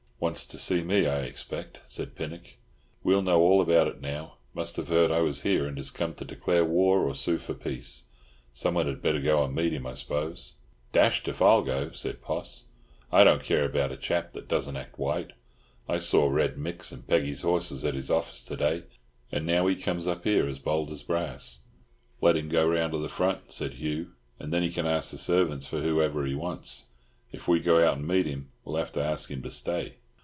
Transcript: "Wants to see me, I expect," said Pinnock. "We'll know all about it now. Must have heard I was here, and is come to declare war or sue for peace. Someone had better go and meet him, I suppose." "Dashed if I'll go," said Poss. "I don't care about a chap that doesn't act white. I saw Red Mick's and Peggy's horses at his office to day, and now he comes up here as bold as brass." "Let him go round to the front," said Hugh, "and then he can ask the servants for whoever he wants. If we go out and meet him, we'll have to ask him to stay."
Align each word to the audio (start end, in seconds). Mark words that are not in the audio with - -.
"Wants 0.21 0.45
to 0.45 0.59
see 0.59 0.83
me, 0.83 1.07
I 1.07 1.21
expect," 1.23 1.81
said 1.85 2.13
Pinnock. 2.15 2.43
"We'll 3.03 3.23
know 3.23 3.41
all 3.41 3.59
about 3.59 3.87
it 3.87 4.01
now. 4.01 4.35
Must 4.53 4.75
have 4.75 4.89
heard 4.89 5.09
I 5.09 5.21
was 5.21 5.41
here, 5.41 5.65
and 5.65 5.79
is 5.79 5.89
come 5.89 6.13
to 6.13 6.23
declare 6.23 6.63
war 6.63 7.07
or 7.07 7.15
sue 7.15 7.39
for 7.39 7.55
peace. 7.55 8.03
Someone 8.53 8.85
had 8.85 9.01
better 9.01 9.19
go 9.19 9.43
and 9.43 9.55
meet 9.55 9.73
him, 9.73 9.87
I 9.87 9.95
suppose." 9.95 10.53
"Dashed 10.91 11.27
if 11.27 11.41
I'll 11.41 11.63
go," 11.63 11.89
said 11.89 12.21
Poss. 12.21 12.65
"I 13.11 13.23
don't 13.23 13.41
care 13.43 13.65
about 13.65 13.91
a 13.91 13.97
chap 13.97 14.33
that 14.33 14.47
doesn't 14.47 14.77
act 14.77 14.99
white. 14.99 15.31
I 15.89 15.97
saw 15.97 16.27
Red 16.29 16.55
Mick's 16.55 16.91
and 16.91 17.07
Peggy's 17.07 17.41
horses 17.41 17.83
at 17.83 17.95
his 17.95 18.11
office 18.11 18.45
to 18.45 18.55
day, 18.55 18.83
and 19.31 19.43
now 19.47 19.65
he 19.65 19.75
comes 19.75 20.05
up 20.05 20.23
here 20.25 20.47
as 20.47 20.59
bold 20.59 20.91
as 20.91 21.01
brass." 21.01 21.61
"Let 22.21 22.37
him 22.37 22.47
go 22.47 22.67
round 22.67 22.91
to 22.93 22.99
the 22.99 23.09
front," 23.09 23.51
said 23.51 23.73
Hugh, 23.73 24.11
"and 24.39 24.53
then 24.53 24.61
he 24.61 24.69
can 24.69 24.85
ask 24.85 25.09
the 25.09 25.17
servants 25.17 25.65
for 25.65 25.81
whoever 25.81 26.27
he 26.27 26.35
wants. 26.35 26.89
If 27.31 27.47
we 27.47 27.59
go 27.59 27.83
out 27.83 27.97
and 27.97 28.07
meet 28.07 28.27
him, 28.27 28.51
we'll 28.63 28.77
have 28.77 28.91
to 28.91 29.03
ask 29.03 29.31
him 29.31 29.41
to 29.41 29.49
stay." 29.49 29.95